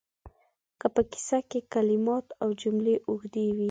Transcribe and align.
که 0.79 0.87
په 0.95 1.01
کیسه 1.11 1.39
کې 1.49 1.59
کلمات 1.73 2.25
او 2.41 2.49
جملې 2.61 2.95
اوږدې 3.09 3.43
وي 3.55 3.59